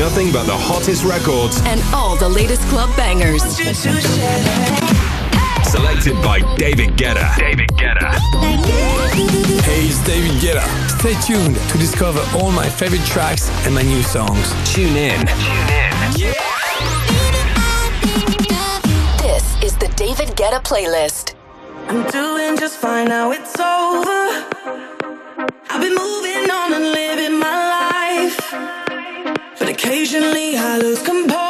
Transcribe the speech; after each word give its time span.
nothing 0.00 0.32
but 0.32 0.44
the 0.44 0.56
hottest 0.56 1.04
records 1.04 1.60
and 1.66 1.78
all 1.92 2.16
the 2.16 2.26
latest 2.26 2.62
club 2.72 2.88
bangers. 2.96 3.42
Selected 5.68 6.14
by 6.22 6.40
David 6.56 6.96
Guetta. 6.96 7.36
David 7.36 7.68
Guetta. 7.76 8.08
Hey, 9.60 9.84
it's 9.84 10.02
David 10.06 10.40
Guetta. 10.40 10.64
Stay 10.98 11.12
tuned 11.20 11.56
to 11.68 11.76
discover 11.76 12.24
all 12.34 12.50
my 12.50 12.66
favorite 12.66 13.04
tracks 13.04 13.50
and 13.66 13.74
my 13.74 13.82
new 13.82 14.02
songs. 14.02 14.54
Tune 14.72 14.96
in. 14.96 15.26
Tune 15.26 15.68
in. 15.68 15.92
This 19.18 19.62
is 19.62 19.76
the 19.76 19.92
David 19.96 20.28
Guetta 20.28 20.62
playlist. 20.64 21.34
I'm 21.88 22.08
doing 22.10 22.56
just 22.56 22.78
fine 22.78 23.08
now, 23.08 23.32
it's 23.32 23.54
over. 23.60 24.59
Occasionally 29.82 30.58
I 30.58 30.76
lose 30.76 31.00
composure. 31.00 31.49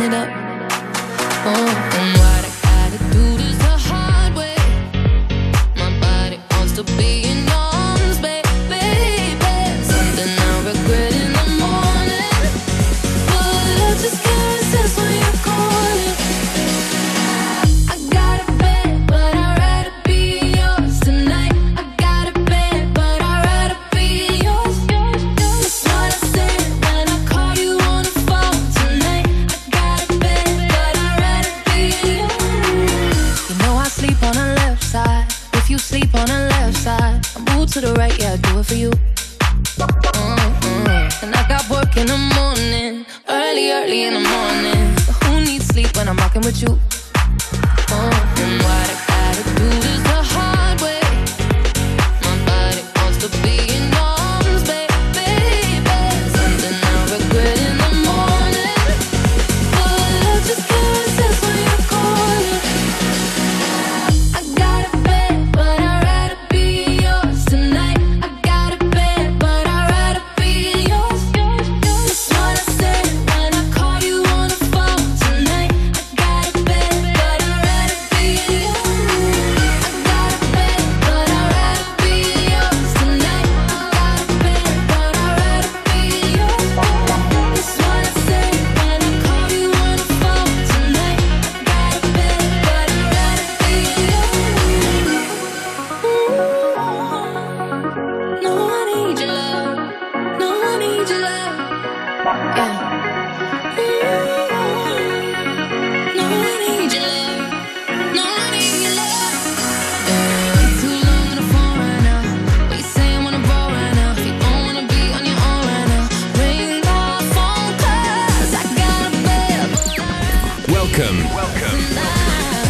it 0.00 0.12
up. 0.12 0.28
Oh, 1.48 2.35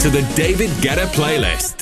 To 0.06 0.12
the 0.12 0.22
David 0.36 0.70
Guetta 0.80 1.06
playlist. 1.06 1.75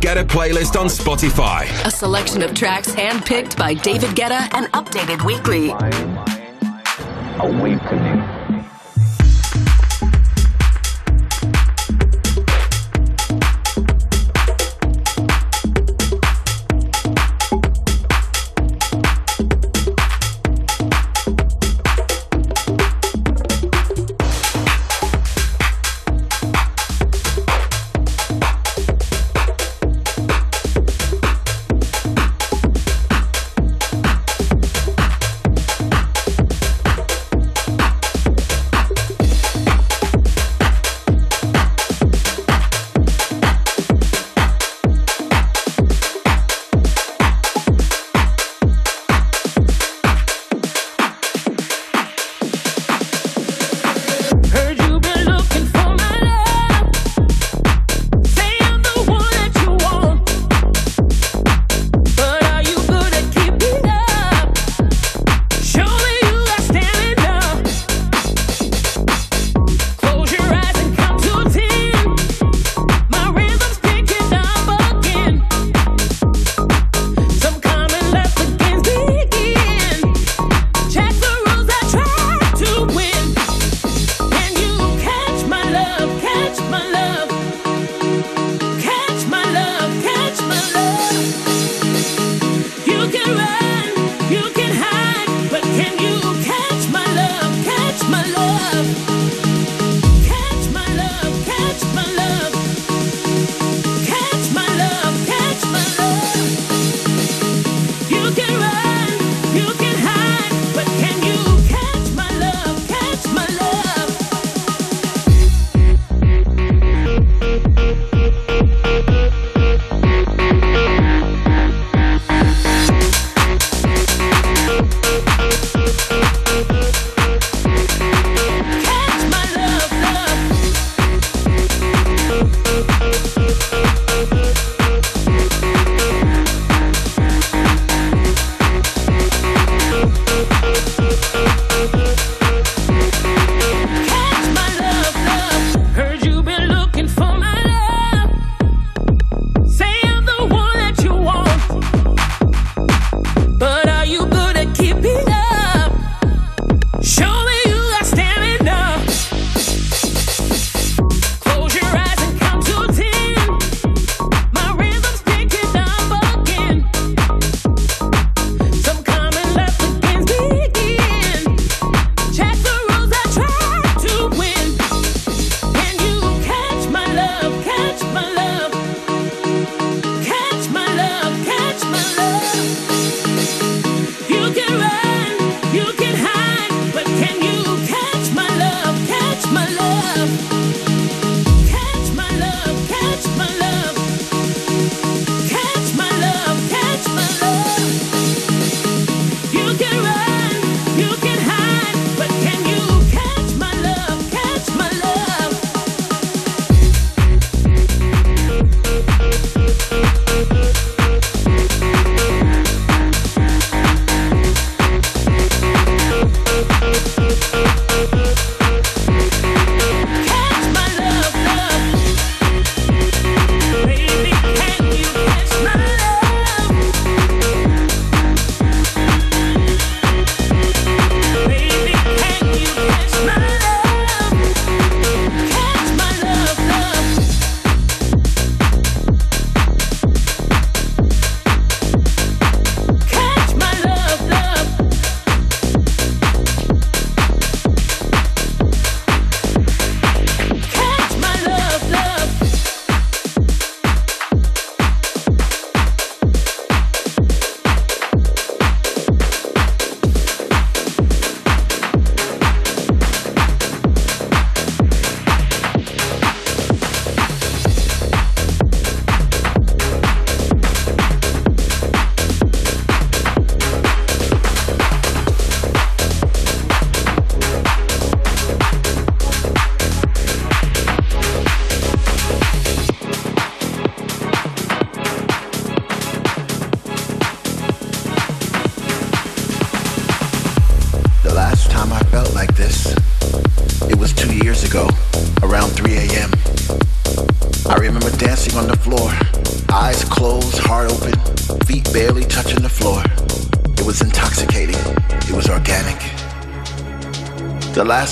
Guetta 0.00 0.24
playlist 0.24 0.78
on 0.78 0.86
Spotify. 0.86 1.64
A 1.86 1.90
selection 1.90 2.42
of 2.42 2.54
tracks 2.54 2.94
handpicked 2.94 3.56
by 3.56 3.74
David 3.74 4.10
Guetta 4.10 4.48
and 4.54 4.66
updated 4.72 5.24
weekly. 5.24 5.70
Awakening. 7.38 8.35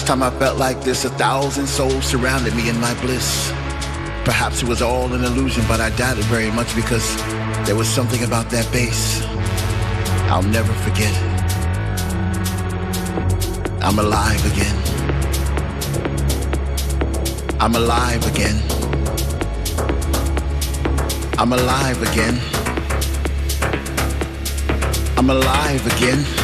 Last 0.04 0.18
time 0.18 0.22
I 0.22 0.38
felt 0.38 0.58
like 0.58 0.82
this, 0.82 1.06
a 1.06 1.08
thousand 1.08 1.66
souls 1.66 2.04
surrounded 2.04 2.54
me 2.54 2.68
in 2.68 2.78
my 2.78 2.92
bliss. 3.00 3.48
Perhaps 4.22 4.62
it 4.62 4.68
was 4.68 4.82
all 4.82 5.14
an 5.14 5.24
illusion, 5.24 5.64
but 5.66 5.80
I 5.80 5.88
doubt 5.96 6.18
it 6.18 6.24
very 6.26 6.50
much 6.50 6.76
because 6.76 7.16
there 7.64 7.74
was 7.74 7.88
something 7.88 8.22
about 8.22 8.50
that 8.50 8.70
bass 8.70 9.22
I'll 10.28 10.42
never 10.42 10.74
forget. 10.84 11.14
I'm 13.82 13.98
alive 13.98 14.44
again. 14.52 14.76
I'm 17.58 17.74
alive 17.74 18.26
again. 18.26 18.60
I'm 21.38 21.52
alive 21.54 22.02
again. 22.02 22.38
I'm 25.16 25.30
alive 25.30 25.86
again. 25.96 26.43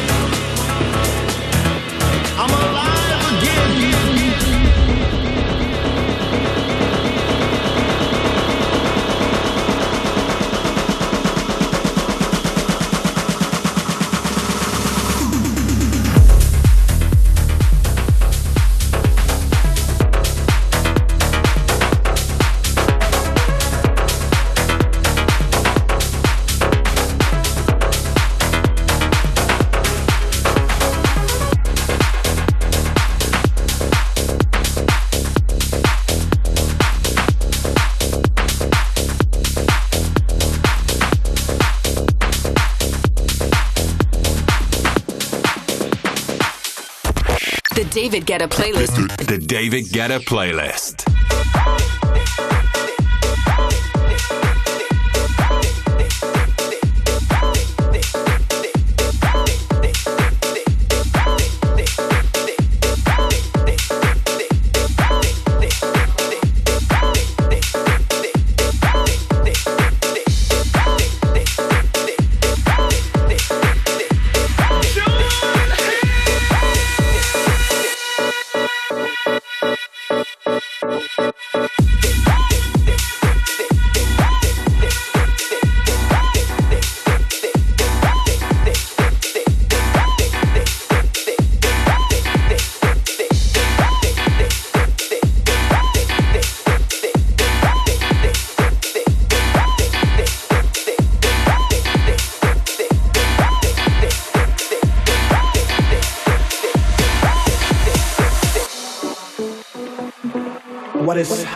David 48.11 48.25
Guetta 48.25 48.47
playlist. 48.49 49.25
The 49.25 49.37
David 49.37 49.85
Guetta 49.85 50.19
Playlist. 50.19 51.00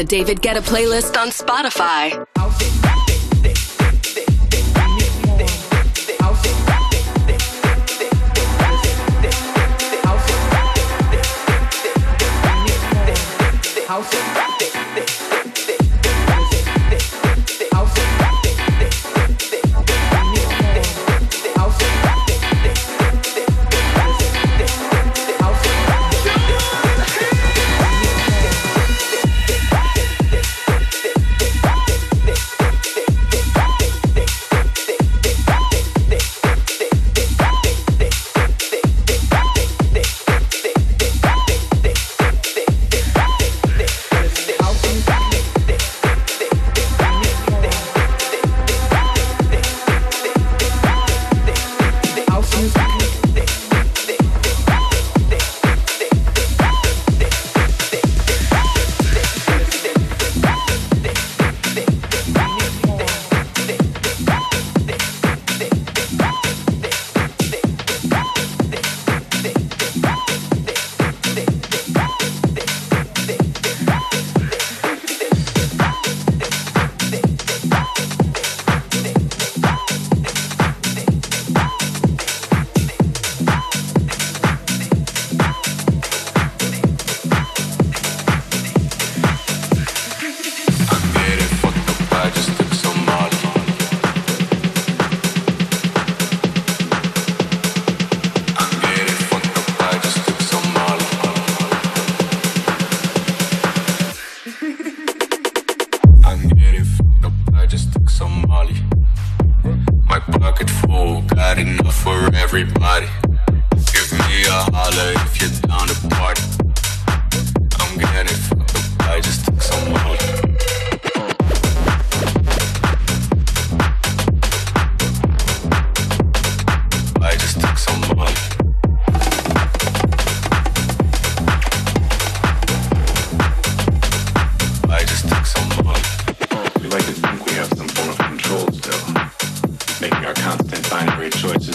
the 0.00 0.04
David 0.04 0.40
Guetta 0.40 0.62
playlist 0.62 1.20
on 1.20 1.28
Spotify. 1.28 2.26
House 13.86 14.39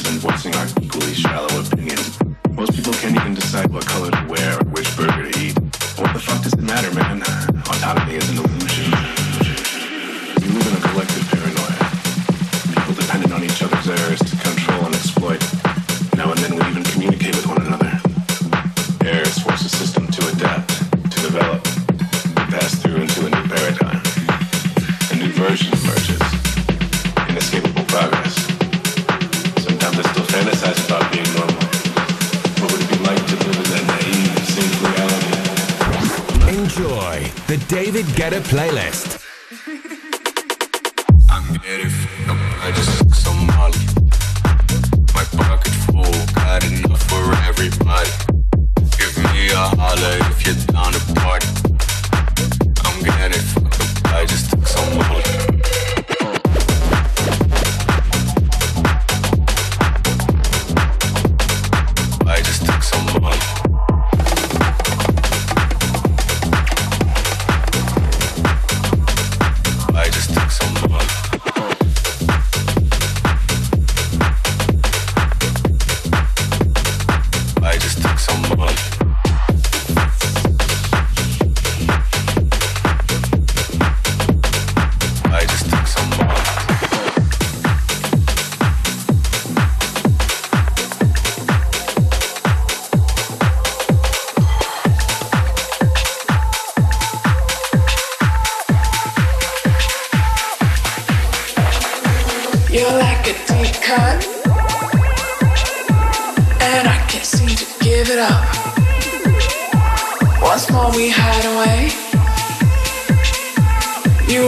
And 0.08 0.22
watching 0.24 0.54
our 0.54 0.68
Guetta 38.16 38.40
playlist. 38.40 39.05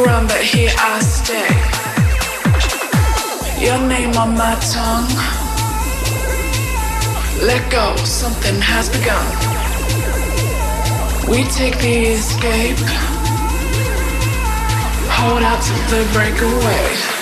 run, 0.08 0.26
but 0.26 0.41
here 0.41 0.72
I 0.78 0.99
stay. 1.01 1.51
Your 3.66 3.80
name 3.88 4.16
on 4.24 4.32
my 4.43 4.55
tongue. 4.76 5.12
Let 7.49 7.70
go, 7.70 7.95
something 8.05 8.58
has 8.62 8.89
begun. 8.89 9.28
We 11.30 11.43
take 11.60 11.78
the 11.80 11.95
escape. 12.16 12.80
Hold 15.18 15.43
out 15.43 15.62
till 15.68 15.84
the 15.93 16.03
breakaway. 16.14 17.16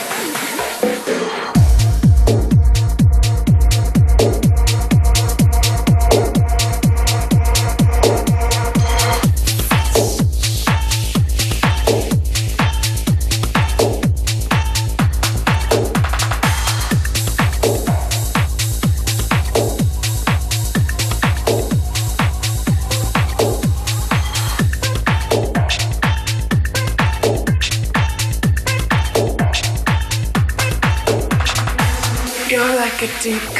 Deep. 33.25 33.54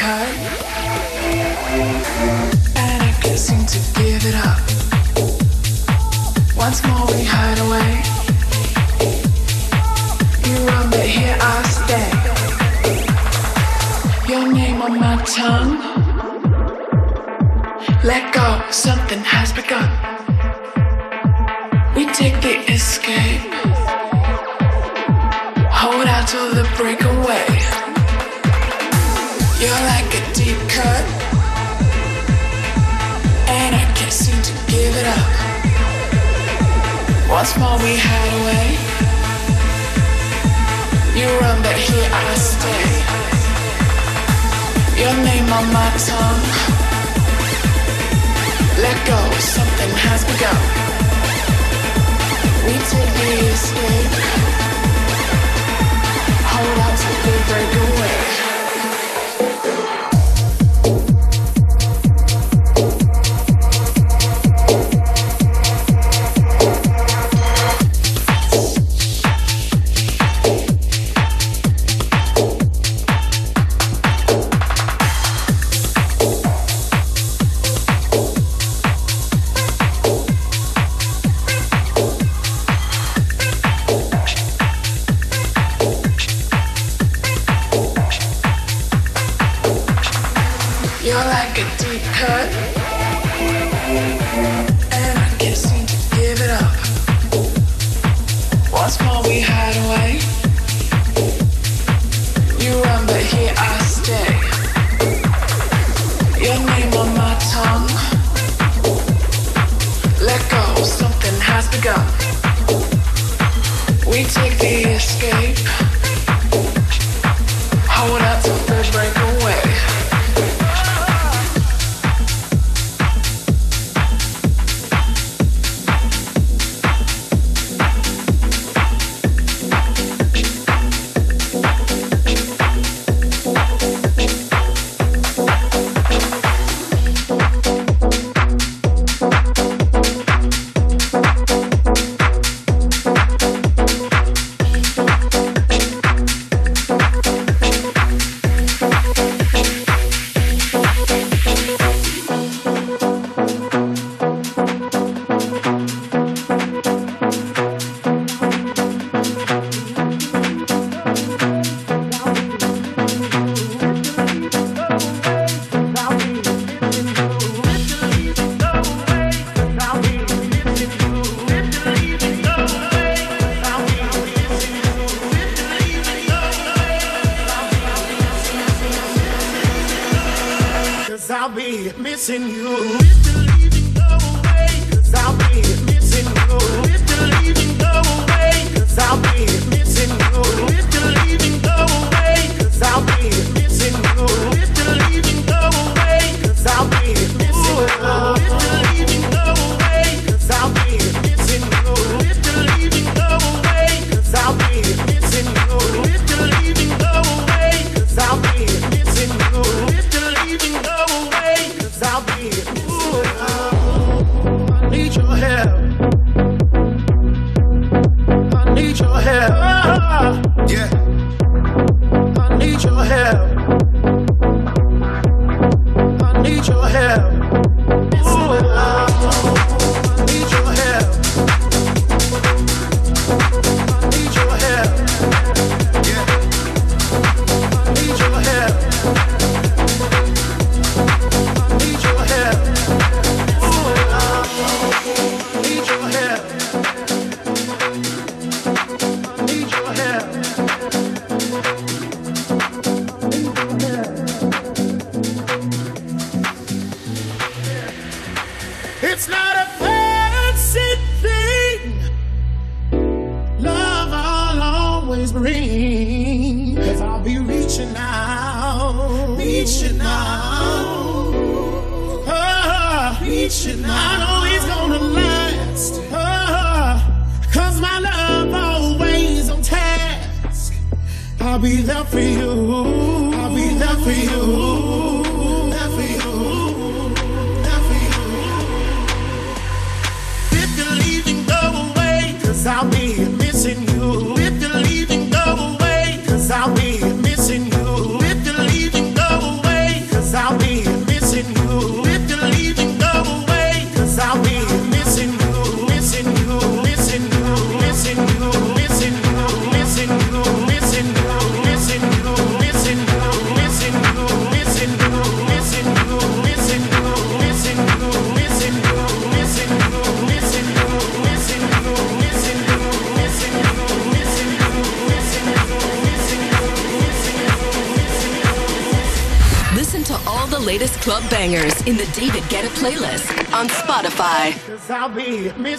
in 182.28 182.48
you. 182.48 183.05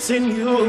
in 0.10 0.32
you. 0.32 0.66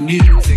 the 0.00 0.06
music. 0.06 0.49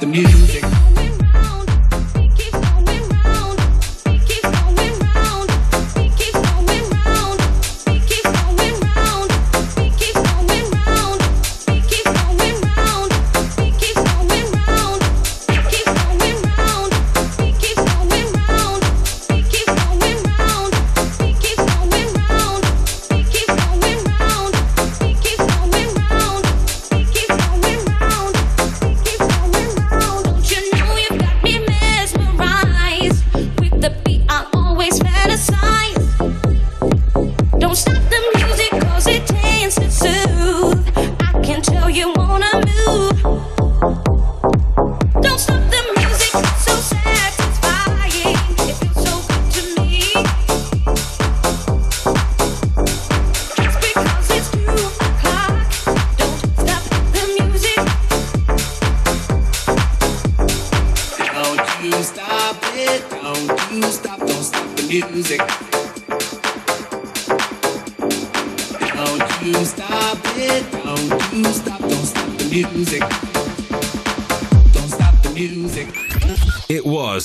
the 0.00 0.06
music. 0.06 0.65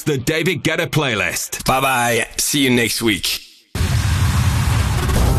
the 0.04 0.18
David 0.18 0.64
Guetta 0.64 0.88
playlist. 0.88 1.66
Bye 1.66 1.82
bye. 1.82 2.28
See 2.38 2.64
you 2.64 2.70
next 2.70 3.02
week. 3.02 3.31